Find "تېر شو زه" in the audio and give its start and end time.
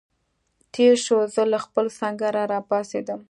0.73-1.43